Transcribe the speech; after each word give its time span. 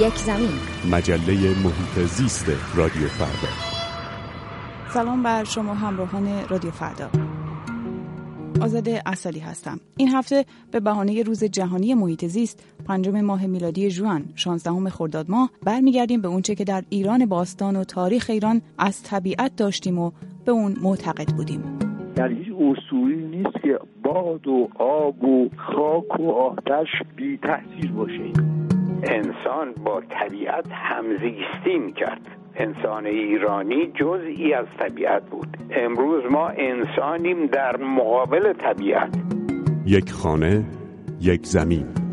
یک 0.00 0.14
زمین. 0.14 0.50
مجله 0.90 1.32
محیط 1.64 2.06
زیست 2.06 2.76
رادیو 2.76 3.08
فردا. 3.08 3.52
سلام 4.88 5.22
بر 5.22 5.44
شما 5.44 5.74
همراهان 5.74 6.28
رادیو 6.48 6.70
فردا. 6.70 7.10
آزاده 8.60 9.02
اصلی 9.06 9.38
هستم. 9.38 9.80
این 9.96 10.08
هفته 10.08 10.44
به 10.72 10.80
بهانه 10.80 11.22
روز 11.22 11.44
جهانی 11.44 11.94
محیط 11.94 12.24
زیست 12.24 12.66
پنجم 12.86 13.20
ماه 13.20 13.46
میلادی 13.46 13.90
ژوئن 13.90 14.24
16 14.34 14.90
خرداد 14.90 15.30
ماه 15.30 15.50
برمیگردیم 15.64 16.20
به 16.20 16.28
اونچه 16.28 16.54
که 16.54 16.64
در 16.64 16.82
ایران 16.88 17.26
باستان 17.26 17.76
و 17.76 17.84
تاریخ 17.84 18.30
ایران 18.30 18.62
از 18.78 19.02
طبیعت 19.02 19.56
داشتیم 19.56 19.98
و 19.98 20.10
به 20.44 20.52
اون 20.52 20.74
معتقد 20.82 21.28
بودیم. 21.36 21.78
در 22.16 22.28
هیچ 22.28 22.48
اصولی 22.48 23.24
نیست 23.26 23.62
که 23.62 23.78
باد 24.02 24.46
و 24.46 24.68
آب 24.78 25.24
و 25.24 25.48
خاک 25.56 26.20
و 26.20 26.30
آتش 26.30 26.88
بی 27.16 27.38
تاثیر 27.38 27.92
باشه. 27.92 28.53
انسان 29.06 29.72
با 29.84 30.00
طبیعت 30.00 30.66
همزیستی 30.72 31.78
می‌کرد 31.78 32.20
انسان 32.56 33.06
ایرانی 33.06 33.92
جزئی 33.94 34.54
از 34.54 34.66
طبیعت 34.78 35.30
بود. 35.30 35.56
امروز 35.70 36.22
ما 36.30 36.48
انسانیم 36.48 37.46
در 37.46 37.76
مقابل 37.76 38.52
طبیعت. 38.52 39.16
یک 39.86 40.12
خانه 40.12 40.64
یک 41.20 41.46
زمین. 41.46 42.03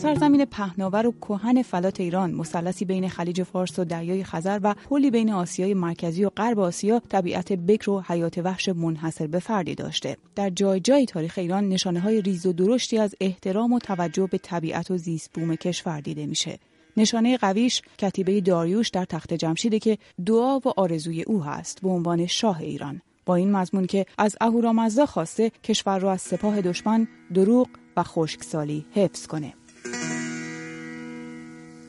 سرزمین 0.00 0.44
پهناور 0.44 1.06
و 1.06 1.12
کهن 1.12 1.62
فلات 1.62 2.00
ایران 2.00 2.30
مثلثی 2.30 2.84
بین 2.84 3.08
خلیج 3.08 3.42
فارس 3.42 3.78
و 3.78 3.84
دریای 3.84 4.24
خزر 4.24 4.60
و 4.62 4.74
پلی 4.74 5.10
بین 5.10 5.32
آسیای 5.32 5.74
مرکزی 5.74 6.24
و 6.24 6.30
غرب 6.30 6.58
آسیا 6.58 7.02
طبیعت 7.08 7.52
بکر 7.52 7.90
و 7.90 8.02
حیات 8.06 8.38
وحش 8.38 8.68
منحصر 8.68 9.26
به 9.26 9.38
فردی 9.38 9.74
داشته. 9.74 10.16
در 10.34 10.50
جای 10.50 10.80
جای 10.80 11.06
تاریخ 11.06 11.38
ایران 11.38 11.68
نشانه 11.68 12.00
های 12.00 12.20
ریز 12.20 12.46
و 12.46 12.52
درشتی 12.52 12.98
از 12.98 13.14
احترام 13.20 13.72
و 13.72 13.78
توجه 13.78 14.26
به 14.26 14.38
طبیعت 14.38 14.90
و 14.90 14.96
زیست 14.96 15.30
بوم 15.34 15.54
کشور 15.54 16.00
دیده 16.00 16.26
میشه. 16.26 16.58
نشانه 16.96 17.36
قویش 17.36 17.82
کتیبه 17.98 18.40
داریوش 18.40 18.88
در 18.88 19.04
تخت 19.04 19.34
جمشیده 19.34 19.78
که 19.78 19.98
دعا 20.26 20.58
و 20.58 20.68
آرزوی 20.76 21.22
او 21.22 21.42
هست 21.42 21.80
به 21.82 21.88
عنوان 21.88 22.26
شاه 22.26 22.60
ایران. 22.60 23.02
با 23.26 23.34
این 23.34 23.52
مضمون 23.52 23.86
که 23.86 24.06
از 24.18 24.36
اهورامزدا 24.40 25.06
خواسته 25.06 25.50
کشور 25.64 25.98
را 25.98 26.12
از 26.12 26.20
سپاه 26.20 26.60
دشمن 26.60 27.08
دروغ 27.34 27.68
و 27.96 28.02
خشکسالی 28.02 28.86
حفظ 28.94 29.26
کنه. 29.26 29.54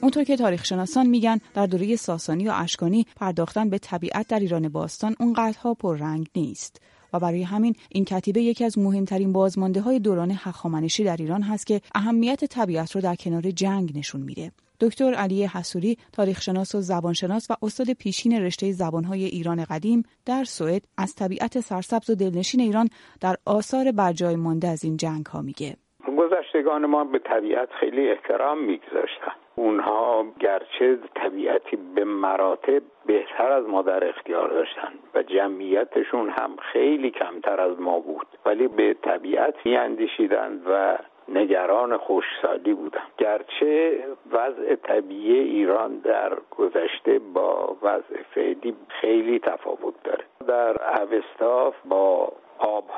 اونطور 0.02 0.24
که 0.24 0.38
تاریخ 0.38 0.66
شناسان 0.66 1.08
میگن 1.08 1.40
در 1.54 1.66
دوره 1.66 1.96
ساسانی 1.96 2.48
و 2.48 2.52
اشکانی 2.56 3.06
پرداختن 3.16 3.70
به 3.70 3.78
طبیعت 3.78 4.28
در 4.28 4.40
ایران 4.40 4.70
باستان 4.70 5.16
اونقدرها 5.20 5.74
پررنگ 5.74 6.28
نیست. 6.36 6.82
و 7.14 7.20
برای 7.20 7.44
همین 7.44 7.76
این 7.90 8.06
کتیبه 8.06 8.42
یکی 8.42 8.66
از 8.66 8.78
مهمترین 8.78 9.34
بازمانده 9.34 9.82
های 9.82 10.00
دوران 10.00 10.32
هخامنشی 10.32 11.04
در 11.04 11.18
ایران 11.18 11.42
هست 11.42 11.68
که 11.68 11.82
اهمیت 11.96 12.46
طبیعت 12.46 12.92
رو 12.92 13.02
در 13.02 13.16
کنار 13.16 13.52
جنگ 13.52 13.98
نشون 13.98 14.22
میده. 14.22 14.52
دکتر 14.80 15.14
علی 15.14 15.46
حسوری 15.46 15.98
تاریخشناس 16.12 16.76
و 16.76 16.82
زبانشناس 16.82 17.52
و 17.52 17.56
استاد 17.62 17.94
پیشین 17.94 18.34
رشته 18.34 18.72
زبانهای 18.72 19.26
ایران 19.26 19.66
قدیم 19.66 20.04
در 20.26 20.44
سوئد 20.44 20.86
از 20.98 21.16
طبیعت 21.16 21.60
سرسبز 21.60 22.10
و 22.10 22.16
دلنشین 22.16 22.60
ایران 22.62 22.90
در 23.20 23.38
آثار 23.46 23.92
برجای 23.92 24.36
مانده 24.36 24.68
از 24.68 24.84
این 24.84 24.98
جنگ 24.98 25.26
ها 25.26 25.42
میگه. 25.42 25.78
گذشتگان 26.18 26.86
ما 26.86 27.04
به 27.04 27.20
طبیعت 27.20 27.72
خیلی 27.72 28.10
احترام 28.10 28.58
میگذاشتن. 28.58 29.32
اونها 29.56 30.26
گرچه 30.40 30.98
طبیعتی 31.16 31.78
به 31.96 32.04
مراتب 32.04 32.82
بهتر 33.06 33.52
از 33.52 33.68
ما 33.68 33.82
در 33.82 34.08
اختیار 34.08 34.50
داشتن 34.50 34.94
و 35.14 35.24
جمعیتشون 35.24 36.30
هم 36.30 36.56
خیلی 36.74 37.12
کمتر 37.12 37.62
از 37.62 37.80
ما 37.80 38.00
بود 38.00 38.28
ولی 38.46 38.68
به 38.68 38.94
طبیعت 38.94 39.56
میاندیشیدند 39.66 40.62
و 40.68 40.98
نگران 41.30 41.98
خوشسالی 41.98 42.74
بودن. 42.74 43.04
گرچه 43.18 44.04
وضع 44.32 44.76
طبیعی 44.76 45.40
ایران 45.40 45.98
در 45.98 46.38
گذشته 46.58 47.20
با 47.34 47.78
وضع 47.82 48.22
فعلی 48.36 48.76
خیلی 48.88 49.40
تفاوت 49.40 49.94
داره. 50.04 50.24
در 50.48 51.02
اوستاف 51.02 51.76
با 51.86 52.34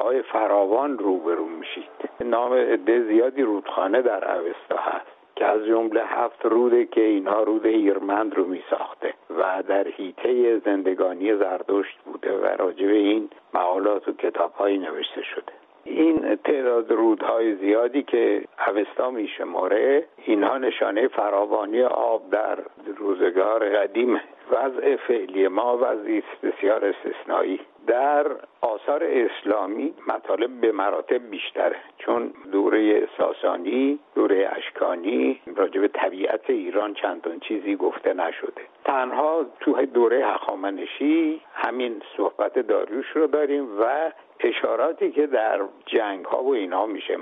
آبهای 0.03 0.21
فراوان 0.21 0.97
روبرو 0.97 1.45
میشید. 1.45 2.09
نام 2.25 2.53
عده 2.53 3.03
زیادی 3.03 3.41
رودخانه 3.41 4.01
در 4.01 4.37
اوستا 4.37 4.77
هست 4.77 5.07
که 5.35 5.45
از 5.45 5.65
جمله 5.65 6.03
هفت 6.05 6.45
روده 6.45 6.85
که 6.85 7.01
اینها 7.01 7.43
رود 7.43 7.65
ایرمند 7.65 8.35
رو 8.35 8.45
می 8.45 8.63
ساخته 8.69 9.13
و 9.39 9.63
در 9.67 9.87
حیطه 9.87 10.59
زندگانی 10.59 11.35
زردشت 11.35 11.97
بوده 12.05 12.37
و 12.37 12.45
راجع 12.45 12.85
این 12.85 13.29
مقالات 13.53 14.07
و 14.07 14.11
کتاب 14.11 14.53
هایی 14.53 14.77
نوشته 14.77 15.21
شده. 15.21 15.53
این 15.83 16.35
تعداد 16.35 16.91
رودهای 16.91 17.55
زیادی 17.55 18.03
که 18.03 18.43
اوستا 18.67 19.11
می 19.11 19.27
شماره 19.27 20.05
اینها 20.25 20.57
نشانه 20.57 21.07
فراوانی 21.07 21.83
آب 21.83 22.29
در 22.29 22.59
روزگار 22.97 23.69
قدیم 23.69 24.21
وضع 24.51 24.95
فعلی 24.95 25.47
ما 25.47 25.77
وضعی 25.81 26.23
بسیار 26.43 26.85
استثنایی. 26.85 27.59
در 27.87 28.25
آثار 28.61 29.03
اسلامی 29.03 29.93
مطالب 30.07 30.61
به 30.61 30.71
مراتب 30.71 31.29
بیشتره 31.29 31.75
چون 31.97 32.33
دوره 32.51 33.07
ساسانی 33.17 33.99
دوره 34.15 34.51
اشکانی 34.57 35.39
راجع 35.55 35.81
به 35.81 35.87
طبیعت 35.87 36.49
ایران 36.49 36.93
چندان 36.93 37.39
چیزی 37.39 37.75
گفته 37.75 38.13
نشده 38.13 38.61
تنها 38.85 39.45
تو 39.59 39.85
دوره 39.85 40.27
هخامنشی 40.27 41.41
همین 41.53 42.01
صحبت 42.17 42.59
داریوش 42.59 43.05
رو 43.15 43.27
داریم 43.27 43.81
و 43.81 44.11
اشاراتی 44.39 45.11
که 45.11 45.27
در 45.27 45.61
جنگ 45.85 46.25
ها 46.25 46.43
و 46.43 46.53
اینها 46.53 46.85
میشه 46.85 47.17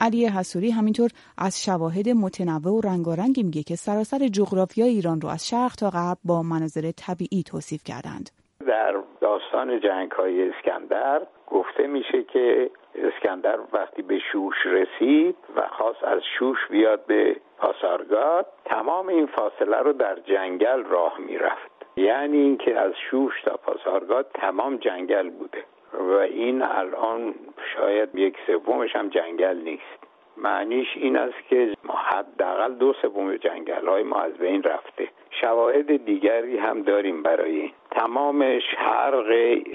علی 0.00 0.26
حسوری 0.26 0.70
همینطور 0.70 1.10
از 1.38 1.64
شواهد 1.64 2.08
متنوع 2.08 2.72
و 2.72 2.80
رنگارنگی 2.80 3.42
میگه 3.42 3.62
که 3.62 3.76
سراسر 3.76 4.28
جغرافیای 4.28 4.88
ایران 4.88 5.20
رو 5.20 5.28
از 5.28 5.48
شرق 5.48 5.74
تا 5.74 5.90
غرب 5.90 6.18
با 6.24 6.42
مناظر 6.42 6.90
طبیعی 6.96 7.42
توصیف 7.42 7.84
کردند. 7.84 8.41
در 8.72 8.94
داستان 9.20 9.80
جنگ 9.80 10.10
های 10.10 10.48
اسکندر 10.48 11.22
گفته 11.46 11.86
میشه 11.86 12.22
که 12.22 12.70
اسکندر 12.94 13.58
وقتی 13.72 14.02
به 14.02 14.18
شوش 14.18 14.66
رسید 14.66 15.36
و 15.56 15.68
خواست 15.68 16.04
از 16.04 16.20
شوش 16.38 16.58
بیاد 16.70 17.06
به 17.06 17.36
پاسارگاد 17.58 18.46
تمام 18.64 19.08
این 19.08 19.26
فاصله 19.26 19.76
رو 19.76 19.92
در 19.92 20.14
جنگل 20.14 20.84
راه 20.84 21.18
می‌رفت. 21.18 21.70
یعنی 21.96 22.36
اینکه 22.38 22.78
از 22.78 22.92
شوش 23.10 23.42
تا 23.44 23.56
پاسارگاد 23.56 24.26
تمام 24.34 24.76
جنگل 24.76 25.30
بوده. 25.30 25.64
و 25.92 26.12
این 26.12 26.62
الان 26.62 27.34
شاید 27.74 28.14
یک 28.14 28.36
سومش 28.46 28.96
هم 28.96 29.08
جنگل 29.08 29.56
نیست. 29.64 29.98
معنیش 30.36 30.96
این 30.96 31.16
است 31.16 31.48
که 31.48 31.74
حداقل 31.94 32.74
دو 32.74 32.92
سوم 32.92 33.36
جنگل 33.36 33.86
های 33.88 34.02
ما 34.02 34.20
از 34.20 34.32
بین 34.32 34.62
رفته. 34.62 35.08
شواهد 35.42 36.04
دیگری 36.04 36.58
هم 36.58 36.82
داریم 36.82 37.22
برای 37.22 37.72
تمام 37.90 38.58
شرق 38.58 39.26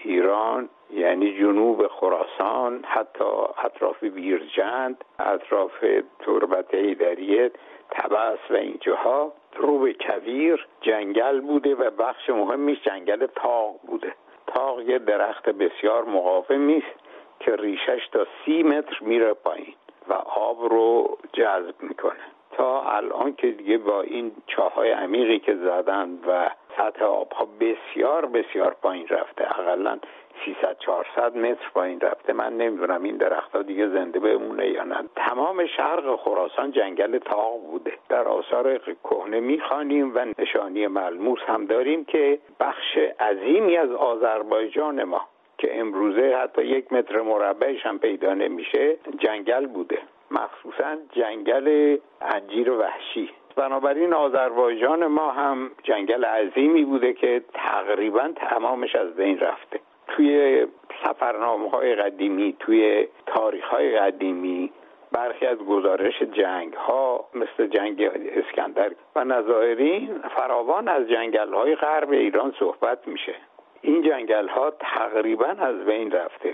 ایران 0.04 0.70
یعنی 0.94 1.38
جنوب 1.40 1.88
خراسان 1.88 2.84
حتی 2.84 3.26
اطراف 3.64 4.04
بیرجند 4.04 5.04
اطراف 5.20 5.86
تربت 6.20 6.74
ایدریه 6.74 7.52
تبس 7.92 8.40
و 8.50 8.54
اینجاها. 8.54 9.34
رو 9.56 9.80
به 9.80 9.94
کویر 9.94 10.68
جنگل 10.82 11.42
بوده 11.42 11.76
و 11.76 11.90
بخش 11.90 12.30
مهمیش 12.30 12.84
جنگل 12.84 13.26
تاق 13.26 13.76
بوده. 13.88 14.14
تاق 14.48 14.82
یه 14.82 15.00
درخت 15.00 15.50
بسیار 15.50 16.04
مقاومی 16.04 16.78
است 16.78 17.00
که 17.40 17.56
ریشش 17.56 18.08
تا 18.12 18.28
سی 18.46 18.64
متر 18.64 18.98
میره 19.02 19.34
پایین 19.34 19.76
و 20.10 20.14
آب 20.14 20.74
رو 20.74 21.18
جذب 21.34 21.76
می‌کنه. 21.80 22.37
تا 22.58 22.82
الان 22.82 23.36
که 23.36 23.52
دیگه 23.52 23.78
با 23.78 24.02
این 24.02 24.32
چاهای 24.48 24.92
عمیقی 24.92 25.40
که 25.40 25.56
زدن 25.56 26.20
و 26.28 26.50
سطح 26.78 27.06
آبها 27.06 27.48
بسیار 27.60 28.26
بسیار 28.26 28.76
پایین 28.82 29.08
رفته. 29.08 29.60
اقلا 29.60 30.00
300 30.46 30.78
400 30.80 31.38
متر 31.38 31.70
پایین 31.74 32.00
رفته. 32.00 32.34
من 32.34 32.58
نمی‌دونم 32.58 33.04
این 33.04 33.18
درختها 33.18 33.62
دیگه 33.62 33.88
زنده 33.88 34.20
بمونه 34.20 34.68
یا 34.68 34.84
نه. 34.84 34.96
تمام 35.16 35.66
شرق 35.66 36.16
خراسان 36.16 36.72
جنگل 36.72 37.18
تاق 37.18 37.62
بوده. 37.62 37.94
در 38.10 38.28
آثار 38.28 38.78
کهنه 39.04 39.40
می‌خوانیم 39.40 40.16
و 40.16 40.26
نشانی 40.40 40.88
ملموس 40.88 41.40
هم 41.48 41.66
داریم 41.66 42.06
که 42.06 42.40
بخش 42.60 42.98
عظیمی 43.20 43.78
از 43.78 43.92
آذربایجان 43.92 45.04
ما 45.04 45.22
که 45.58 45.80
امروزه 45.80 46.38
حتی 46.44 46.64
یک 46.64 46.94
متر 46.94 47.22
مربعش 47.22 47.86
هم 47.86 48.00
پیدا 48.00 48.34
نمیشه 48.34 48.98
جنگل 49.20 49.66
بوده. 49.66 50.00
مخصوصا 50.32 50.98
جنگل 51.12 51.98
انجیر 52.22 52.72
وحشی. 52.72 53.30
بنابراین 53.56 54.14
آذربایجان 54.14 55.08
ما 55.08 55.32
هم 55.32 55.72
جنگل 55.84 56.26
عظیمی 56.26 56.86
بوده 56.86 57.14
که 57.14 57.42
تقریبا 57.54 58.30
تمامش 58.36 58.96
از 58.96 59.16
بین 59.16 59.40
رفته. 59.40 59.80
توی 60.08 60.66
سفرنامه 61.04 61.70
های 61.70 61.96
قدیمی 61.96 62.56
توی 62.60 63.08
تاریخ 63.26 63.66
های 63.66 63.98
قدیمی 63.98 64.72
برخی 65.12 65.46
از 65.46 65.58
گزارش 65.58 66.22
جنگ 66.22 66.74
ها 66.74 67.26
مثل 67.34 67.68
جنگ 67.68 68.12
اسکندر 68.36 68.92
و 69.16 69.24
نظایرین 69.24 70.22
فراوان 70.36 70.88
از 70.88 71.08
جنگل 71.08 71.54
های 71.54 71.76
غرب 71.76 72.12
ایران 72.12 72.54
صحبت 72.60 73.08
میشه. 73.08 73.36
این 73.82 74.02
جنگل 74.02 74.48
ها 74.48 74.72
تقریبا 74.80 75.48
از 75.48 75.86
بین 75.86 76.12
رفته. 76.12 76.54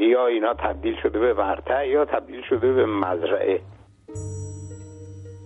یا 0.00 0.26
اینا 0.26 0.54
تبدیل 0.54 0.94
شده 1.02 1.18
به 1.18 1.34
مرتع 1.34 1.88
یا 1.88 2.04
تبدیل 2.04 2.42
شده 2.48 2.72
به 2.72 2.86
مزرعه 2.86 3.60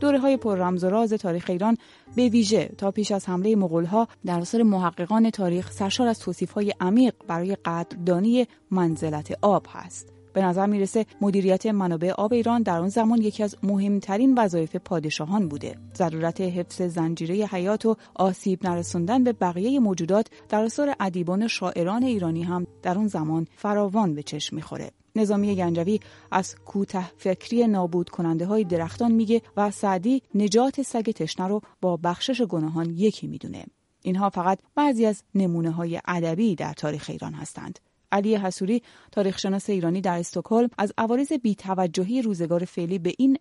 دوره 0.00 0.18
های 0.18 0.36
پر 0.36 0.58
رمز 0.58 0.84
و 0.84 0.90
راز 0.90 1.12
تاریخ 1.12 1.50
ایران 1.50 1.76
به 2.16 2.28
ویژه 2.28 2.68
تا 2.78 2.90
پیش 2.90 3.12
از 3.12 3.28
حمله 3.28 3.56
مغولها 3.56 4.08
در 4.26 4.38
اثر 4.38 4.62
محققان 4.62 5.30
تاریخ 5.30 5.70
سرشار 5.70 6.08
از 6.08 6.20
توصیف 6.20 6.52
های 6.52 6.72
عمیق 6.80 7.14
برای 7.28 7.56
قدردانی 7.64 8.46
منزلت 8.70 9.38
آب 9.42 9.66
هست. 9.72 10.13
به 10.34 10.42
نظر 10.42 10.66
می‌رسه 10.66 11.06
مدیریت 11.20 11.66
منابع 11.66 12.10
آب 12.10 12.32
ایران 12.32 12.62
در 12.62 12.80
آن 12.80 12.88
زمان 12.88 13.22
یکی 13.22 13.42
از 13.42 13.56
مهمترین 13.62 14.38
وظایف 14.38 14.76
پادشاهان 14.76 15.48
بوده. 15.48 15.76
ضرورت 15.96 16.40
حفظ 16.40 16.82
زنجیره 16.82 17.34
حیات 17.34 17.86
و 17.86 17.96
آسیب 18.14 18.66
نرسوندن 18.66 19.24
به 19.24 19.32
بقیه 19.32 19.80
موجودات 19.80 20.26
در 20.48 20.64
اثر 20.64 20.94
ادیبان 21.00 21.48
شاعران 21.48 22.02
ایرانی 22.02 22.42
هم 22.42 22.66
در 22.82 22.98
آن 22.98 23.06
زمان 23.06 23.46
فراوان 23.56 24.14
به 24.14 24.22
چشم 24.22 24.56
می‌خوره. 24.56 24.90
نظامی 25.16 25.56
گنجوی 25.56 26.00
از 26.30 26.56
کوته 26.56 27.10
فکری 27.16 27.66
نابود 27.66 28.10
کننده 28.10 28.46
های 28.46 28.64
درختان 28.64 29.12
میگه 29.12 29.42
و 29.56 29.70
سعدی 29.70 30.22
نجات 30.34 30.82
سگ 30.82 31.10
تشنه 31.10 31.46
رو 31.46 31.60
با 31.80 31.96
بخشش 31.96 32.42
گناهان 32.42 32.90
یکی 32.90 33.26
می‌دونه. 33.26 33.64
اینها 34.02 34.30
فقط 34.30 34.58
بعضی 34.74 35.06
از 35.06 35.22
نمونه 35.34 35.70
های 35.70 36.00
ادبی 36.06 36.54
در 36.54 36.72
تاریخ 36.72 37.10
ایران 37.10 37.32
هستند. 37.32 37.78
علی 38.14 38.36
حسوری 38.36 38.82
تاریخشناس 39.14 39.70
ایرانی 39.70 40.00
در 40.00 40.18
استکهلم 40.18 40.68
از 40.78 40.92
عوارض 40.98 41.32
بیتوجهی 41.42 42.22
روزگار 42.22 42.60
فعلی 42.74 42.98
به 42.98 43.12
این 43.18 43.36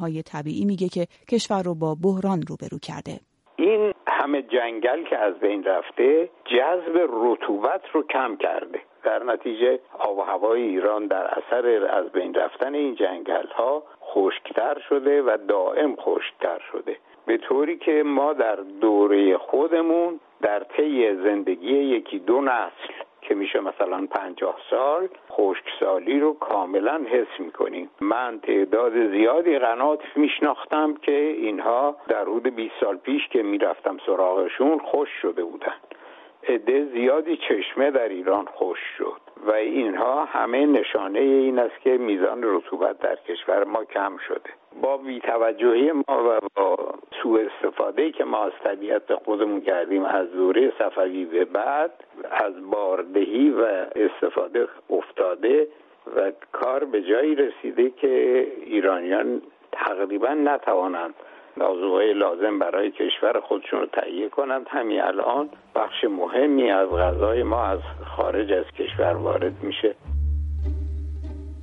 های 0.00 0.22
طبیعی 0.22 0.64
میگه 0.64 0.88
که 0.88 1.06
کشور 1.32 1.62
رو 1.62 1.74
با 1.74 1.96
بحران 2.04 2.40
روبرو 2.48 2.78
کرده. 2.88 3.20
این 3.56 3.92
همه 4.06 4.42
جنگل 4.42 5.04
که 5.10 5.18
از 5.18 5.34
بین 5.34 5.64
رفته 5.64 6.30
جذب 6.44 7.08
رطوبت 7.12 7.82
رو 7.92 8.02
کم 8.02 8.36
کرده 8.36 8.80
در 9.04 9.22
نتیجه 9.22 9.78
آب 9.98 10.18
و 10.18 10.22
هوای 10.22 10.62
ایران 10.62 11.06
در 11.06 11.26
اثر 11.38 11.86
از 11.90 12.12
بین 12.12 12.34
رفتن 12.34 12.74
این 12.74 12.94
جنگل 12.94 13.46
ها 13.46 13.82
خشکتر 14.02 14.78
شده 14.88 15.22
و 15.22 15.38
دائم 15.48 15.96
خشکتر 15.96 16.60
شده 16.72 16.96
به 17.26 17.38
طوری 17.38 17.76
که 17.78 18.02
ما 18.06 18.32
در 18.32 18.56
دوره 18.80 19.38
خودمون 19.38 20.20
در 20.42 20.64
طی 20.76 21.14
زندگی 21.14 21.72
یکی 21.72 22.18
دو 22.18 22.40
نسل 22.40 22.92
که 23.28 23.34
میشه 23.34 23.60
مثلا 23.60 24.06
پنجاه 24.10 24.56
سال 24.70 25.08
خشکسالی 25.30 26.20
رو 26.20 26.32
کاملا 26.32 27.00
حس 27.10 27.40
می‌کنیم 27.40 27.90
من 28.00 28.40
تعداد 28.40 29.10
زیادی 29.10 29.58
قنات 29.58 30.00
میشناختم 30.16 30.94
که 30.94 31.12
اینها 31.12 31.96
در 32.08 32.22
حدود 32.22 32.54
20 32.54 32.74
سال 32.80 32.96
پیش 32.96 33.28
که 33.28 33.42
می‌رفتم 33.42 33.96
سراغشون 34.06 34.78
خوش 34.78 35.08
شده 35.22 35.44
بودن. 35.44 35.74
عده 36.48 36.84
زیادی 36.84 37.36
چشمه 37.36 37.90
در 37.90 38.08
ایران 38.08 38.44
خوش 38.44 38.78
شد 38.98 39.20
و 39.46 39.52
اینها 39.52 40.24
همه 40.24 40.66
نشانه 40.66 41.18
این 41.18 41.58
است 41.58 41.80
که 41.80 41.90
میزان 41.90 42.40
رطوبت 42.42 42.98
در 42.98 43.16
کشور 43.16 43.64
ما 43.64 43.84
کم 43.84 44.16
شده. 44.28 44.50
با 44.82 44.96
بیتوجهی 44.96 45.92
ما 45.92 46.02
و 46.08 46.38
با 46.56 46.76
سوء 47.22 47.40
استفاده 47.40 48.10
که 48.10 48.24
ما 48.24 48.44
از 48.44 48.52
طبیعت 48.64 49.14
خودمون 49.14 49.60
کردیم 49.60 50.04
از 50.04 50.32
دوره 50.32 50.72
صفوی 50.78 51.24
به 51.24 51.44
بعد 51.44 52.04
از 52.30 52.52
باردهی 52.70 53.50
و 53.50 53.86
استفاده 53.96 54.68
افتاده 54.90 55.68
و 56.16 56.32
کار 56.52 56.84
به 56.84 57.02
جایی 57.02 57.34
رسیده 57.34 57.90
که 57.90 58.46
ایرانیان 58.66 59.42
تقریبا 59.72 60.28
نتوانند 60.28 61.14
موضوعهای 61.56 62.12
لازم 62.14 62.58
برای 62.58 62.90
کشور 62.90 63.40
خودشون 63.40 63.80
رو 63.80 63.86
تهیه 63.86 64.28
کنند 64.28 64.66
همین 64.68 65.00
الان 65.00 65.48
بخش 65.74 66.04
مهمی 66.04 66.70
از 66.70 66.88
غذای 66.88 67.42
ما 67.42 67.64
از 67.64 67.80
خارج 68.16 68.52
از 68.52 68.64
کشور 68.78 69.14
وارد 69.14 69.62
میشه 69.62 69.94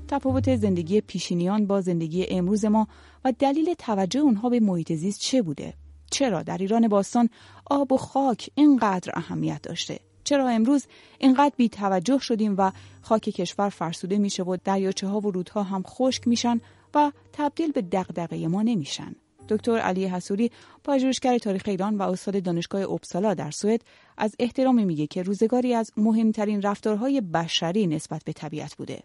تفاوت 0.08 0.56
زندگی 0.56 1.02
پیشینیان 1.02 1.68
با 1.68 1.82
زندگی 1.82 2.26
امروز 2.32 2.66
ما 2.66 2.88
و 3.26 3.34
دلیل 3.40 3.74
توجه 3.74 4.20
اونها 4.20 4.50
به 4.50 4.60
محیط 4.60 4.92
زیست 4.94 5.22
چه 5.22 5.42
بوده؟ 5.42 5.74
چرا 6.12 6.44
در 6.44 6.58
ایران 6.60 6.88
باستان 6.88 7.30
آب 7.72 7.92
و 7.92 7.98
خاک 7.98 8.50
اینقدر 8.56 9.12
اهمیت 9.16 9.62
داشته؟ 9.62 10.00
چرا 10.24 10.48
امروز 10.48 10.88
اینقدر 11.20 11.54
بی 11.58 11.70
توجه 11.70 12.18
شدیم 12.20 12.56
و 12.58 12.72
خاک 13.02 13.22
کشور 13.22 13.70
فرسوده 13.70 14.18
میشه 14.18 14.44
و 14.44 14.58
دریاچه 14.66 15.08
ها 15.08 15.20
و 15.20 15.32
رودها 15.32 15.64
هم 15.64 15.84
خشک 15.84 16.28
میشن 16.28 16.60
و 16.96 17.12
تبدیل 17.38 17.72
به 17.72 17.82
دغدغه 17.82 18.48
ما 18.48 18.62
نمیشن؟ 18.62 19.12
دکتر 19.50 19.78
علی 19.78 20.06
حسوری 20.08 20.50
پژوهشگر 20.88 21.38
تاریخ 21.38 21.62
ایران 21.68 21.98
و 21.98 22.02
استاد 22.02 22.44
دانشگاه 22.46 22.82
اپسالا 22.82 23.34
در 23.34 23.52
سوئد 23.52 23.82
از 24.18 24.36
احترام 24.40 24.86
میگه 24.86 25.08
که 25.08 25.24
روزگاری 25.24 25.74
از 25.74 25.92
مهمترین 25.98 26.62
رفتارهای 26.62 27.22
بشری 27.22 27.88
نسبت 27.88 28.22
به 28.26 28.34
طبیعت 28.34 28.76
بوده. 28.78 28.98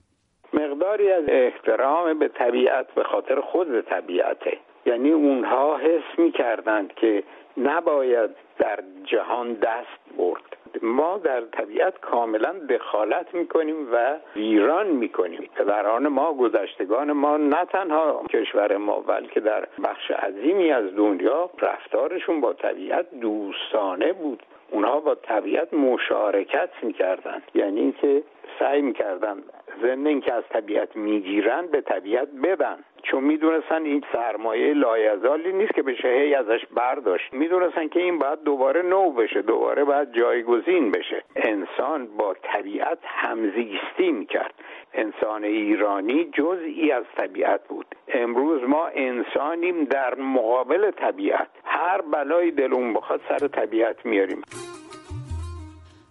مقداری 0.53 1.13
از 1.13 1.25
احترام 1.29 2.19
به 2.19 2.29
طبیعت 2.29 2.95
به 2.95 3.05
خاطر 3.05 3.41
خود 3.41 3.81
طبیعته. 3.81 4.59
یعنی 4.87 5.11
اونها 5.11 5.79
حس 5.79 6.19
می‌کردند 6.19 6.93
که 6.95 7.23
نباید 7.57 8.31
در 8.59 8.85
جهان 9.13 9.53
دست 9.55 10.17
برد. 10.19 10.58
ما 10.83 11.19
در 11.19 11.41
طبیعت 11.41 12.01
کاملا 12.01 12.53
دخالت 12.53 13.35
می‌کنیم 13.35 13.93
و 13.93 14.17
ویران 14.37 14.87
می‌کنیم. 14.87 15.51
پدران 15.55 16.09
ما 16.09 16.33
گذشتگان 16.35 17.13
ما 17.13 17.37
نه 17.37 17.65
تنها 17.65 18.23
کشور 18.31 18.77
ما 18.77 19.01
بلکه 19.01 19.41
در 19.41 19.67
بخش 19.85 20.11
عظیمی 20.11 20.73
از 20.73 20.97
دنیا 20.97 21.51
رفتارشون 21.61 22.41
با 22.41 22.53
طبیعت 22.53 23.07
دوستانه 23.21 24.13
بود. 24.13 24.43
اونها 24.71 25.01
با 25.01 25.15
طبیعت 25.15 25.75
مشارکت 25.75 26.71
می‌کردن. 26.83 27.43
یعنی 27.55 27.81
اینکه 27.81 28.23
سعی 28.59 28.83
می‌کردن 28.83 29.37
ضمن 29.83 30.07
اینکه 30.07 30.35
از 30.35 30.45
طبیعت 30.51 30.97
می‌گیرن 30.97 31.67
به 31.67 31.81
طبیعت 31.81 32.29
بدن. 32.45 32.77
چون 33.03 33.25
می‌دونستن 33.25 33.83
این 33.83 34.05
سرمایه 34.13 34.75
لایزالی 34.75 35.53
نیست 35.53 35.75
که 35.75 35.83
بشه 35.83 36.09
هی 36.09 36.35
ازش 36.35 36.67
برداشت. 36.75 37.33
می‌دونستن 37.33 37.89
که 37.89 38.01
این 38.01 38.19
باید 38.19 38.43
دوباره 38.45 38.83
نو 38.83 39.13
بشه 39.13 39.43
دوباره 39.43 39.85
باید 39.85 40.13
جایگزین 40.13 40.91
بشه. 40.91 41.25
انسان 41.37 42.07
با 42.17 42.35
طبیعت 42.43 42.99
همزیستی 43.05 44.13
می‌کرد. 44.13 44.55
انسان 44.95 45.45
ایرانی 45.45 46.25
جزئی 46.25 46.93
از 46.93 47.05
طبیعت 47.17 47.69
بود. 47.69 47.87
امروز 48.09 48.63
ما 48.69 48.87
انسانیم 48.87 49.85
در 49.85 50.15
مقابل 50.15 50.91
طبیعت. 50.91 51.49
هر 51.65 52.01
بلایی 52.01 52.51
دلون 52.51 52.95
بخواد 52.95 53.21
سر 53.29 53.49
طبیعت 53.49 54.07
میاریم. 54.07 54.43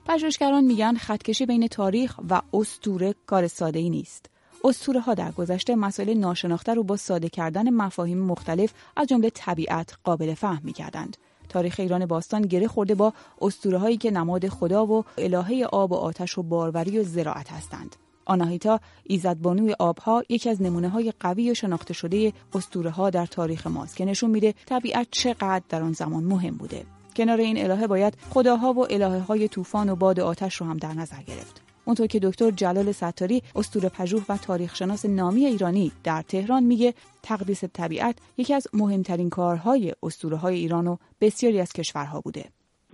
پژوهشگران 0.09 0.63
میگن 0.63 0.93
خطکشی 0.93 1.45
بین 1.45 1.67
تاریخ 1.67 2.11
و 2.31 2.41
استوره 2.53 3.13
کار 3.27 3.47
ساده 3.47 3.79
ای 3.79 3.89
نیست. 3.89 4.36
استوره 4.67 4.99
ها 4.99 5.13
در 5.13 5.31
گذشته 5.31 5.75
مسائل 5.75 6.13
ناشناخته 6.13 6.73
رو 6.73 6.83
با 6.83 6.97
ساده 6.97 7.29
کردن 7.29 7.69
مفاهیم 7.69 8.17
مختلف 8.17 8.73
از 8.95 9.07
جمله 9.07 9.29
طبیعت 9.29 9.97
قابل 10.03 10.33
فهم 10.33 10.61
می 10.63 10.73
کردند. 10.73 11.17
تاریخ 11.49 11.75
ایران 11.79 12.05
باستان 12.05 12.41
گره 12.41 12.67
خورده 12.67 12.95
با 12.95 13.13
استوره 13.41 13.77
هایی 13.77 13.97
که 13.97 14.11
نماد 14.11 14.47
خدا 14.47 14.85
و 14.85 15.03
الهه 15.17 15.65
آب 15.65 15.91
و 15.91 15.95
آتش 15.95 16.37
و 16.37 16.43
باروری 16.43 16.99
و 16.99 17.03
زراعت 17.03 17.51
هستند. 17.51 17.95
آناهیتا 18.25 18.79
ایزدبانوی 19.03 19.75
آبها 19.79 20.23
یکی 20.29 20.49
از 20.49 20.61
نمونه 20.61 20.89
های 20.89 21.13
قوی 21.19 21.51
و 21.51 21.53
شناخته 21.53 21.93
شده 21.93 22.33
استوره 22.53 22.89
ها 22.89 23.09
در 23.09 23.25
تاریخ 23.25 23.67
ماست 23.67 23.95
که 23.95 24.05
نشون 24.05 24.29
میده 24.29 24.53
طبیعت 24.65 25.07
چقدر 25.11 25.63
در 25.69 25.83
آن 25.83 25.93
زمان 25.93 26.23
مهم 26.23 26.57
بوده. 26.57 26.85
کنار 27.15 27.37
این 27.37 27.57
الهه 27.63 27.87
باید 27.87 28.13
خداها 28.29 28.73
و 28.73 28.91
الهه 28.91 29.19
های 29.19 29.47
طوفان 29.47 29.89
و 29.89 29.95
باد 29.95 30.19
آتش 30.19 30.55
رو 30.55 30.67
هم 30.67 30.77
در 30.77 30.93
نظر 30.93 31.21
گرفت. 31.21 31.66
اونطور 31.87 32.07
که 32.07 32.19
دکتر 32.19 32.51
جلال 32.51 32.91
ستاری 32.91 33.41
استور 33.55 33.89
پژوه 33.89 34.23
و 34.29 34.37
تاریخشناس 34.37 35.05
نامی 35.05 35.45
ایرانی 35.45 35.91
در 36.03 36.21
تهران 36.21 36.63
میگه 36.63 36.93
تقدیس 37.23 37.63
طبیعت 37.63 38.15
یکی 38.37 38.53
از 38.53 38.67
مهمترین 38.73 39.29
کارهای 39.29 39.93
اسطوره 40.03 40.37
های 40.37 40.55
ایران 40.55 40.87
و 40.87 40.97
بسیاری 41.21 41.59
از 41.59 41.73
کشورها 41.73 42.21
بوده. 42.21 42.45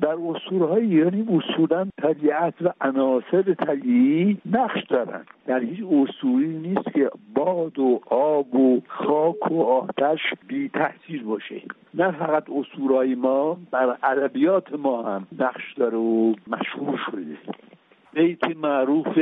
در 0.02 0.18
اسطوره 0.30 0.66
های 0.66 0.86
ایرانی 0.86 1.22
اصولا 1.22 1.90
طبیعت 2.02 2.54
و 2.62 2.74
عناصر 2.82 3.54
طبیعی 3.54 4.38
نقش 4.46 4.80
دارند 4.90 5.26
در 5.48 5.60
هیچ 5.60 5.80
اصولی 5.80 6.48
نیست 6.48 6.94
که 6.94 7.10
باد 7.36 7.80
و 7.80 8.00
آب 8.10 8.56
و 8.56 8.82
خاک 8.88 9.52
و 9.52 9.62
آتش 9.62 10.20
بی 10.48 10.70
تاثیر 10.70 11.24
باشه. 11.24 11.62
نه 11.94 12.12
فقط 12.12 12.44
اسطورهای 12.50 13.16
ما 13.16 13.58
بر 13.72 13.98
ادبیات 14.04 14.74
ما 14.74 15.04
هم 15.04 15.28
نقش 15.40 15.74
داره 15.78 15.98
و 15.98 16.34
مشهور 16.48 17.00
شده. 17.12 17.38
بیت 18.14 18.58
معروف 18.58 19.18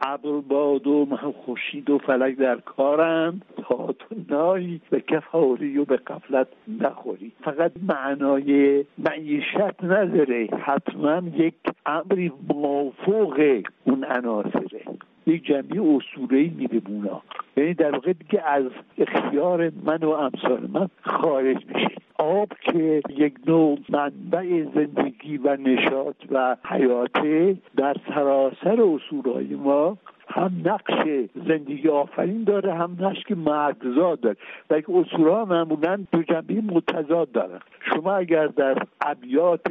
ابر 0.00 0.40
باد 0.48 0.86
و 0.86 1.06
خورشید 1.44 1.90
و 1.90 1.98
فلک 1.98 2.36
در 2.36 2.56
کارند 2.56 3.42
تا 3.56 3.94
تو 3.98 4.14
نایی 4.28 4.80
به 4.90 5.00
کفاری 5.00 5.78
و 5.78 5.84
به 5.84 5.96
قفلت 5.96 6.48
نخوری. 6.80 7.32
فقط 7.44 7.72
معنای 7.88 8.84
معیشت 8.98 9.84
نداره. 9.84 10.48
حتما 10.62 11.22
یک 11.36 11.54
امری 11.86 12.32
مافوق 12.54 13.62
اون 13.84 14.04
عناصره. 14.04 14.82
یک 15.28 15.44
جمعی 15.44 15.78
اصولی 15.78 16.54
میده 16.58 16.80
بونا. 16.80 17.22
یعنی 17.56 17.74
در 17.74 17.90
واقع 17.90 18.12
دیگه 18.12 18.42
از 18.46 18.64
اختیار 18.98 19.72
من 19.84 19.98
و 19.98 20.08
امثال 20.08 20.68
من 20.72 20.88
خارج 21.02 21.56
میشه. 21.74 21.94
آب 22.18 22.48
که 22.60 23.02
یک 23.08 23.34
نوع 23.46 23.78
منبع 23.88 24.64
زندگی 24.74 25.38
و 25.38 25.56
نشاط 25.56 26.16
و 26.30 26.56
حیاته 26.64 27.56
در 27.76 27.96
سراسر 28.14 28.82
اصولهای 28.82 29.54
ما 29.54 29.98
هم 30.28 30.52
نقش 30.64 31.08
زندگی 31.34 31.88
آفرین 31.88 32.44
داره 32.44 32.74
هم 32.74 32.96
نقش 33.00 33.24
که 33.24 33.34
مرگزاد 33.34 34.20
داره. 34.20 34.36
و 34.70 34.80
که 34.80 34.92
اصولها 34.92 35.44
معمولا 35.44 36.04
دو 36.12 36.22
جنبه 36.22 36.54
متضاد 36.54 37.32
دارن. 37.32 37.60
شما 37.94 38.12
اگر 38.12 38.46
در 38.46 38.82
ابیات 39.00 39.66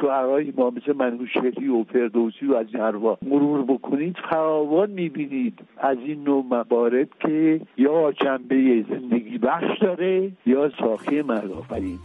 شعرهای 0.00 0.52
ما 0.56 0.70
مثل 0.70 0.92
منوشهری 0.92 1.68
و 1.68 1.84
فردوسی 1.84 2.46
و 2.46 2.54
از 2.54 2.66
این 2.74 2.82
مرور 3.22 3.62
بکنید 3.62 4.16
فراوان 4.30 4.90
می‌بینید 4.90 5.58
از 5.78 5.98
این 5.98 6.24
نوع 6.24 6.44
موارد 6.50 7.08
که 7.20 7.60
یا 7.76 8.12
جنبه 8.12 8.84
زندگی 8.90 9.38
بخش 9.38 9.78
داره 9.80 10.30
یا 10.46 10.70
ساخی 10.80 11.22
مرگ 11.22 11.52
آفرین. 11.52 11.98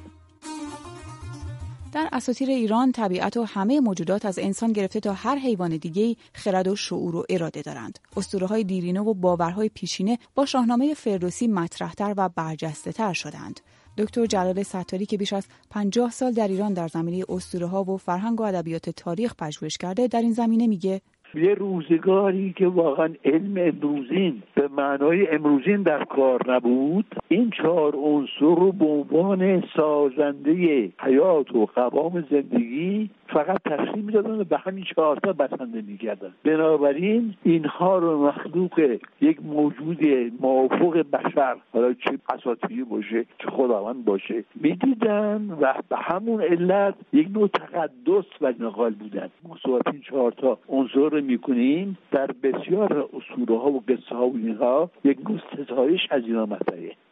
در 1.93 2.09
اساطیر 2.11 2.49
ایران 2.49 2.91
طبیعت 2.91 3.37
و 3.37 3.43
همه 3.43 3.79
موجودات 3.79 4.25
از 4.25 4.39
انسان 4.39 4.71
گرفته 4.71 4.99
تا 4.99 5.13
هر 5.13 5.35
حیوان 5.35 5.77
دیگه 5.77 6.15
خرد 6.33 6.67
و 6.67 6.75
شعور 6.75 7.15
و 7.15 7.25
اراده 7.29 7.61
دارند. 7.61 7.99
اسطوره 8.17 8.47
های 8.47 8.63
دیرینه 8.63 9.01
و 9.01 9.13
باورهای 9.13 9.69
پیشینه 9.69 10.19
با 10.35 10.45
شاهنامه 10.45 10.93
فردوسی 10.93 11.47
مطرحتر 11.47 12.13
و 12.17 12.29
برجسته 12.29 12.91
تر 12.91 13.13
شدند. 13.13 13.59
دکتر 13.97 14.25
جلال 14.25 14.63
ستاری 14.63 15.05
که 15.05 15.17
بیش 15.17 15.33
از 15.33 15.45
50 15.69 16.11
سال 16.11 16.31
در 16.31 16.47
ایران 16.47 16.73
در 16.73 16.87
زمینه 16.87 17.25
اسطوره 17.29 17.67
ها 17.67 17.83
و 17.83 17.97
فرهنگ 17.97 18.39
و 18.39 18.43
ادبیات 18.43 18.89
تاریخ 18.89 19.35
پژوهش 19.35 19.77
کرده 19.77 20.07
در 20.07 20.21
این 20.21 20.33
زمینه 20.33 20.67
میگه 20.67 21.01
یه 21.35 21.53
روزگاری 21.53 22.53
که 22.53 22.67
واقعا 22.67 23.09
علم 23.25 23.53
امروزین 23.57 24.43
به 24.55 24.67
معنای 24.67 25.27
امروزین 25.27 25.81
در 25.81 26.03
کار 26.03 26.41
نبود 26.51 27.05
این 27.27 27.49
چهار 27.49 27.95
عنصر 27.95 28.31
رو 28.39 28.71
به 28.71 28.85
عنوان 28.85 29.63
سازنده 29.75 30.89
حیات 30.99 31.55
و 31.55 31.65
قوام 31.65 32.25
زندگی 32.31 33.09
فقط 33.27 33.57
تقسیم 33.65 34.05
می‌دادن 34.05 34.39
و 34.39 34.43
به 34.43 34.57
همین 34.57 34.83
چهارتا 34.95 35.33
بسنده 35.33 35.81
می‌کردن. 35.81 36.33
بنابراین 36.43 37.33
اینها 37.43 37.97
رو 37.97 38.27
مخلوق 38.27 38.97
یک 39.21 39.37
موجود 39.45 40.05
موافق 40.39 41.05
بشر 41.13 41.55
حالا 41.73 41.93
چه 41.93 42.17
اساطیری 42.29 42.83
باشه 42.83 43.25
چه 43.39 43.47
خداوند 43.49 44.05
باشه 44.05 44.43
می‌دیدن 44.55 45.57
و 45.61 45.73
به 45.89 45.97
همون 45.97 46.41
علت 46.41 46.95
یک 47.13 47.27
نوع 47.33 47.47
تقدس 47.47 48.25
و 48.41 48.53
نقال 48.59 48.93
بودن. 48.93 49.29
مساوات 49.49 49.87
این 49.87 50.01
چهارتا 50.01 50.57
عنصر 50.69 51.09
رو 51.09 51.21
می‌کنیم 51.23 51.97
در 52.11 52.31
بسیار 52.43 53.09
اصوله 53.13 53.59
ها 53.59 53.71
و 53.71 53.83
قصه 53.87 54.15
ها 54.15 54.27
و 54.27 54.35
اینها 54.35 54.89
یک 55.03 55.17
ستایش 55.63 56.07
از 56.11 56.23
اینا 56.23 56.47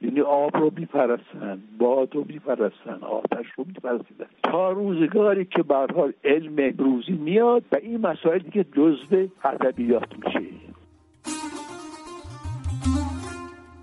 یعنی 0.02 0.22
آب 0.22 0.58
رو 0.58 0.72
میپرستن 0.78 1.60
باد 1.78 2.16
رو 2.16 2.26
میپرستن 2.28 3.00
آتش 3.02 3.46
رو 3.56 3.66
میپرستن. 3.68 4.26
تا 4.44 4.72
روزگاری 4.72 5.46
که 5.46 5.64
برحال 5.64 6.14
علم 6.24 6.74
روزی 6.78 7.12
میاد 7.12 7.64
و 7.72 7.76
این 7.76 8.02
مسائل 8.02 8.40
دیگه 8.40 8.66
جزء 8.76 9.26
ادبیات 9.44 10.10
میشه. 10.26 10.51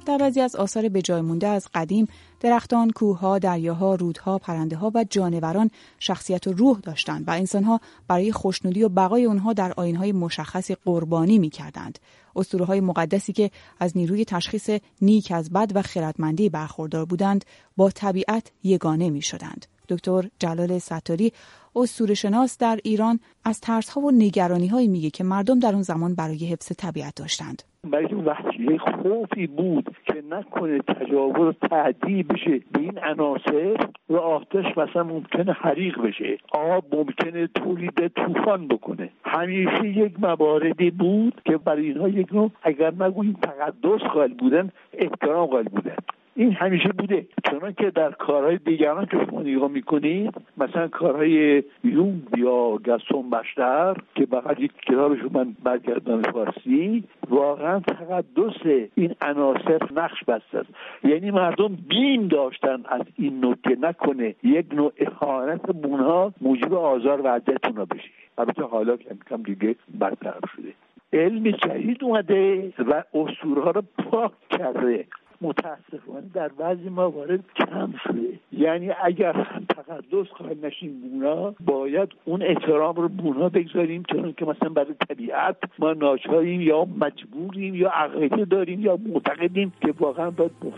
در 0.08 0.18
بعضی 0.18 0.40
از 0.40 0.56
آثار 0.56 0.88
به 0.88 1.02
جای 1.02 1.20
مونده 1.20 1.46
از 1.46 1.68
قدیم 1.74 2.08
درختان، 2.40 2.90
کوهها، 2.90 3.38
دریاها، 3.38 3.94
رودها، 3.94 4.38
پرنده 4.38 4.76
ها 4.76 4.92
و 4.94 5.04
جانوران 5.10 5.70
شخصیت 5.98 6.46
و 6.46 6.52
روح 6.52 6.80
داشتند 6.80 7.28
و 7.28 7.30
انسانها 7.30 7.80
برای 8.08 8.32
خوشنودی 8.32 8.82
و 8.82 8.88
بقای 8.88 9.26
آنها 9.26 9.52
در 9.52 9.72
آینهای 9.76 10.12
مشخصی 10.12 10.76
قربانی 10.84 11.38
می 11.38 11.50
کردند. 11.50 11.98
اسطوره 12.36 12.64
های 12.64 12.80
مقدسی 12.80 13.32
که 13.32 13.50
از 13.80 13.96
نیروی 13.96 14.24
تشخیص 14.24 14.70
نیک 15.02 15.32
از 15.32 15.50
بد 15.50 15.72
و 15.74 15.82
خردمندی 15.82 16.48
برخوردار 16.48 17.04
بودند 17.04 17.44
با 17.76 17.90
طبیعت 17.90 18.50
یگانه 18.62 19.10
می 19.10 19.22
شدند. 19.22 19.66
دکتر 19.88 20.30
جلال 20.38 20.78
ستاری 20.78 21.32
اسطوره 21.76 22.14
شناس 22.14 22.58
در 22.58 22.80
ایران 22.84 23.20
از 23.44 23.60
ترس 23.60 23.88
ها 23.88 24.00
و 24.00 24.10
نگرانی 24.10 24.66
هایی 24.66 24.88
میگه 24.88 25.10
که 25.10 25.24
مردم 25.24 25.58
در 25.58 25.72
اون 25.72 25.82
زمان 25.82 26.14
برای 26.14 26.46
حفظ 26.46 26.72
طبیعت 26.76 27.14
داشتند 27.14 27.62
برای 27.84 28.14
وحشیه 28.14 28.78
خوفی 28.78 29.46
بود 29.46 29.96
که 30.06 30.22
نکنه 30.30 30.78
تجاوز 30.78 31.54
تعدی 31.70 32.22
بشه 32.22 32.60
به 32.72 32.80
این 32.80 32.98
عناصر 32.98 33.76
و 34.08 34.16
آتش 34.16 34.78
مثلا 34.78 35.02
ممکنه 35.02 35.52
حریق 35.52 36.00
بشه. 36.00 36.38
آب 36.52 36.94
ممکنه 36.94 37.46
تولید 37.46 38.08
طوفان 38.08 38.68
بکنه. 38.68 39.10
همیشه 39.24 39.88
یک 39.88 40.20
مواردی 40.20 40.90
بود 40.90 41.40
که 41.44 41.56
برای 41.56 41.86
اینها 41.86 42.08
یک 42.08 42.34
نوع 42.34 42.50
اگر 42.62 42.92
نگوییم 43.00 43.38
تقدس 43.42 44.00
قائل 44.00 44.34
بودن 44.34 44.70
احترام 44.92 45.46
قائل 45.46 45.68
بودن. 45.68 45.96
این 46.38 46.52
همیشه 46.52 46.88
بوده. 46.88 47.26
چون 47.50 47.72
که 47.72 47.90
در 47.90 48.10
کارهای 48.10 48.56
دیگران 48.56 49.06
که 49.06 49.26
شما 49.30 49.42
نگاه 49.42 49.70
می‌کنید 49.70 50.34
مثلا 50.58 50.88
کارهای 50.88 51.62
یونگ 51.84 52.22
یا 52.36 52.78
گستون 52.86 53.30
بشتر 53.30 53.96
که 54.14 54.26
فقط 54.26 54.60
یک 54.60 54.72
کتابش 54.86 55.18
من 55.32 55.56
برگردان 55.62 56.22
فارسی 56.22 57.04
واقعا 57.30 57.80
تقدس 57.80 58.88
این 58.94 59.14
عناصر 59.20 59.78
نقش 59.96 60.24
بسته 60.24 60.58
است. 60.58 60.68
یعنی 61.04 61.30
مردم 61.30 61.78
بیم 61.88 62.28
داشتن 62.28 62.82
از 62.88 63.02
این 63.16 63.40
نوع 63.40 63.56
که 63.64 63.76
نکنه 63.80 64.34
یک 64.42 64.66
نوع 64.74 64.92
اهانت 64.98 65.72
بونها 65.72 66.32
موجب 66.40 66.74
آزار 66.74 67.20
و 67.20 67.28
عدت 67.28 67.66
اونا 67.66 67.84
بشه. 67.84 68.10
البته 68.38 68.62
حالا 68.62 68.96
کم 69.30 69.42
دیگه 69.42 69.74
برطرف 69.98 70.44
شده. 70.56 70.72
علم 71.12 71.50
جدید 71.50 72.04
اومده 72.04 72.72
و 72.78 73.02
اصولها 73.14 73.70
رو 73.70 73.82
پاک 73.98 74.32
کرده. 74.50 75.04
متاسفانه 75.48 76.30
در 76.34 76.48
بعضی 76.48 76.88
موارد 76.88 77.44
کم 77.56 77.94
شده 78.02 78.40
یعنی 78.52 78.90
اگر 79.04 79.62
تقدس 79.68 80.28
خواهد 80.36 80.66
نشیم 80.66 81.00
بونا 81.00 81.54
باید 81.60 82.08
اون 82.24 82.42
احترام 82.42 82.94
رو 82.94 83.08
بونا 83.08 83.48
بگذاریم 83.48 84.02
چون 84.02 84.32
که 84.32 84.44
مثلا 84.44 84.68
برای 84.68 84.94
طبیعت 85.08 85.56
ما 85.78 85.92
ناچاریم 85.92 86.60
یا 86.60 86.84
مجبوریم 86.84 87.74
یا 87.74 87.90
عقیده 87.90 88.44
داریم 88.44 88.80
یا 88.80 88.98
معتقدیم 89.06 89.72
که 89.80 89.94
واقعا 90.00 90.30
باید 90.30 90.52
بود 90.52 90.74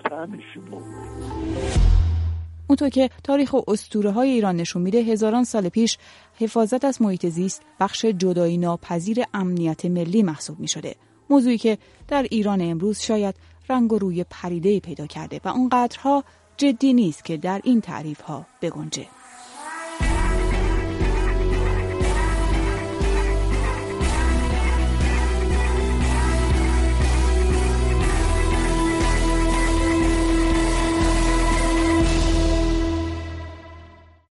اونطور 2.69 2.89
که 2.89 3.11
تاریخ 3.25 3.55
و 3.55 3.61
اسطوره 3.69 4.11
های 4.11 4.31
ایران 4.31 4.57
نشون 4.57 4.83
میده 4.83 4.99
هزاران 4.99 5.45
سال 5.45 5.69
پیش 5.69 5.99
حفاظت 6.41 6.85
از 6.85 7.03
محیط 7.03 7.27
زیست 7.27 7.63
بخش 7.81 8.05
جدایی 8.05 8.59
ناپذیر 8.59 9.19
امنیت 9.35 9.85
ملی 9.85 10.23
محسوب 10.23 10.61
می 10.61 10.69
شده. 10.69 10.95
موضوعی 11.31 11.59
که 11.59 11.79
در 12.09 12.27
ایران 12.31 12.61
امروز 12.61 13.01
شاید 13.01 13.35
رنگ 13.69 13.93
و 13.93 13.99
روی 13.99 14.25
پریده 14.31 14.81
پیدا 14.81 15.07
کرده 15.07 15.41
و 15.45 15.49
اونقدرها 15.49 16.25
جدی 16.57 16.93
نیست 16.93 17.25
که 17.25 17.37
در 17.37 17.61
این 17.65 17.81
تعریف 17.81 18.21
ها 18.21 18.47
بگنجه. 18.63 19.20